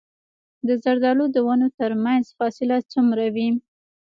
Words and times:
د 0.67 0.69
زردالو 0.83 1.25
د 1.31 1.37
ونو 1.47 1.67
ترمنځ 1.79 2.23
فاصله 2.37 2.77
څومره 2.91 3.25
وي؟ 3.35 3.49